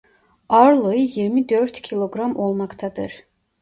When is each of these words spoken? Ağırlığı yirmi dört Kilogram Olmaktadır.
Ağırlığı 0.49 0.95
yirmi 0.95 1.49
dört 1.49 1.81
Kilogram 1.81 2.35
Olmaktadır. 2.35 3.23